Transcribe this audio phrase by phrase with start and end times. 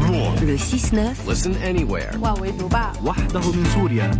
[0.00, 1.28] Но Le 6-9.
[1.28, 2.10] Listen anywhere.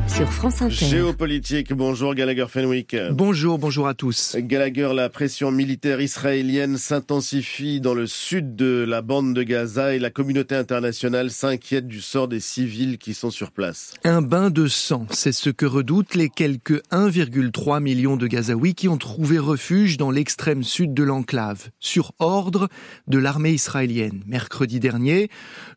[0.07, 0.87] Sur France Inter.
[0.87, 2.97] Géopolitique, bonjour Gallagher Fenwick.
[3.11, 4.37] Bonjour, bonjour à tous.
[4.39, 9.99] Gallagher, la pression militaire israélienne s'intensifie dans le sud de la bande de Gaza et
[9.99, 13.95] la communauté internationale s'inquiète du sort des civils qui sont sur place.
[14.05, 18.89] Un bain de sang, c'est ce que redoutent les quelques 1,3 millions de Gazaouis qui
[18.89, 22.69] ont trouvé refuge dans l'extrême sud de l'enclave, sur ordre
[23.09, 24.23] de l'armée israélienne.
[24.27, 25.29] Mercredi dernier,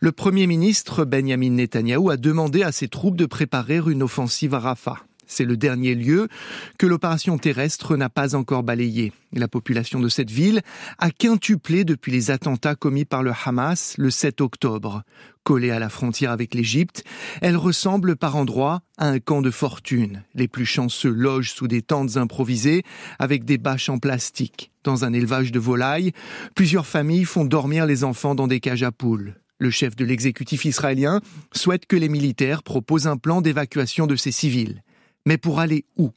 [0.02, 4.60] le Premier ministre Benjamin Netanyahou a demandé à ses troupes de préparer une offensive à
[4.60, 4.98] Rafah.
[5.28, 6.28] C'est le dernier lieu
[6.78, 9.12] que l'opération terrestre n'a pas encore balayé.
[9.34, 10.62] La population de cette ville
[11.00, 15.04] a quintuplé depuis les attentats commis par le Hamas le 7 octobre.
[15.44, 17.04] Collée à la frontière avec l'Égypte,
[17.42, 20.24] elle ressemble par endroits à un camp de fortune.
[20.34, 22.84] Les plus chanceux logent sous des tentes improvisées
[23.20, 24.72] avec des bâches en plastique.
[24.84, 26.12] Dans un élevage de volailles,
[26.56, 29.36] plusieurs familles font dormir les enfants dans des cages à poules.
[29.58, 31.22] Le chef de l'exécutif israélien
[31.54, 34.84] souhaite que les militaires proposent un plan d'évacuation de ces civils.
[35.26, 36.12] Mais pour aller où?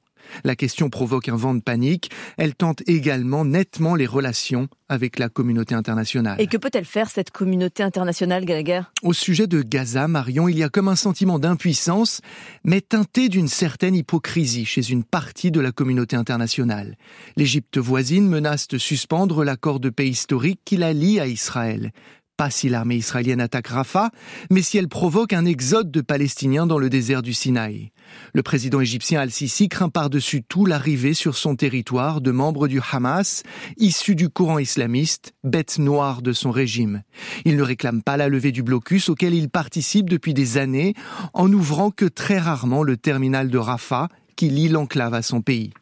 [0.44, 2.10] La question provoque un vent de panique.
[2.36, 6.40] Elle tente également nettement les relations avec la communauté internationale.
[6.40, 8.82] Et que peut-elle faire, cette communauté internationale, Gallagher?
[9.02, 12.20] Au sujet de Gaza, Marion, il y a comme un sentiment d'impuissance,
[12.64, 16.96] mais teinté d'une certaine hypocrisie chez une partie de la communauté internationale.
[17.36, 21.92] L'Égypte voisine menace de suspendre l'accord de paix historique qui la lie à Israël
[22.38, 24.10] pas si l'armée israélienne attaque Rafah,
[24.48, 27.90] mais si elle provoque un exode de Palestiniens dans le désert du Sinaï.
[28.32, 33.42] Le président égyptien Al-Sisi craint par-dessus tout l'arrivée sur son territoire de membres du Hamas,
[33.76, 37.02] issus du courant islamiste, bête noire de son régime.
[37.44, 40.94] Il ne réclame pas la levée du blocus auquel il participe depuis des années,
[41.34, 45.72] en n'ouvrant que très rarement le terminal de Rafah qui lie l'enclave à son pays.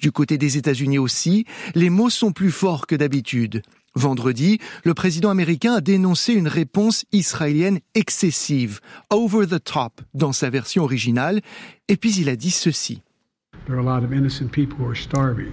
[0.00, 1.44] Du côté des États-Unis aussi,
[1.74, 3.62] les mots sont plus forts que d'habitude.
[3.96, 8.80] Vendredi, le président américain a dénoncé une réponse israélienne excessive,
[9.10, 11.40] over the top, dans sa version originale,
[11.86, 13.02] et puis il a dit ceci.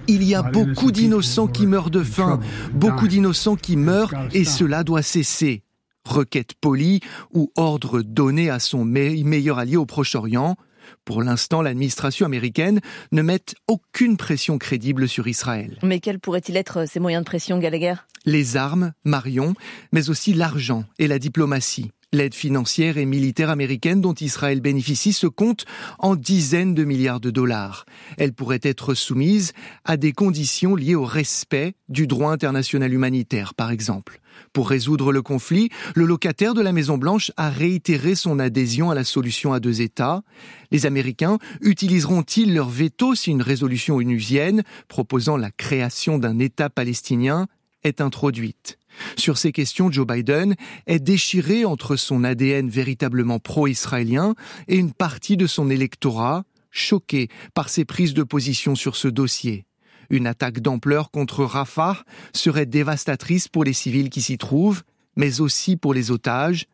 [0.08, 2.40] Il y a beaucoup d'innocents qui meurent de faim,
[2.74, 5.62] beaucoup d'innocents qui meurent, et cela doit cesser.
[6.04, 7.00] Requête polie
[7.32, 10.56] ou ordre donné à son meilleur allié au Proche-Orient,
[11.04, 12.80] pour l'instant, l'administration américaine
[13.12, 15.78] ne met aucune pression crédible sur Israël.
[15.82, 17.94] Mais quels pourraient-ils être euh, ces moyens de pression, Gallagher?
[18.24, 19.54] Les armes, Marion,
[19.92, 21.90] mais aussi l'argent et la diplomatie.
[22.14, 25.64] L'aide financière et militaire américaine dont Israël bénéficie se compte
[25.98, 27.86] en dizaines de milliards de dollars.
[28.18, 29.54] Elle pourrait être soumise
[29.86, 34.20] à des conditions liées au respect du droit international humanitaire, par exemple.
[34.52, 39.04] Pour résoudre le conflit, le locataire de la Maison-Blanche a réitéré son adhésion à la
[39.04, 40.22] solution à deux États.
[40.70, 47.46] Les Américains utiliseront-ils leur veto si une résolution onusienne proposant la création d'un État palestinien
[47.84, 48.78] est introduite?
[49.16, 50.54] Sur ces questions, Joe Biden
[50.86, 54.34] est déchiré entre son ADN véritablement pro-israélien
[54.68, 59.66] et une partie de son électorat choqué par ses prises de position sur ce dossier.
[60.10, 62.02] Une attaque d'ampleur contre Rafah
[62.34, 64.82] serait dévastatrice pour les civils qui s'y trouvent,
[65.16, 66.66] mais aussi pour les otages.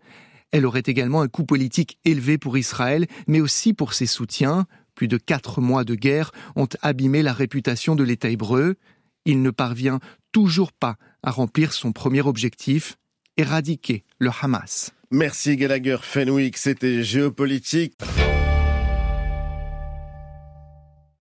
[0.51, 4.67] Elle aurait également un coût politique élevé pour Israël, mais aussi pour ses soutiens.
[4.95, 8.77] Plus de quatre mois de guerre ont abîmé la réputation de l'État hébreu.
[9.25, 10.01] Il ne parvient
[10.33, 12.97] toujours pas à remplir son premier objectif,
[13.37, 14.93] éradiquer le Hamas.
[15.11, 17.95] Merci Gallagher Fenwick, c'était géopolitique.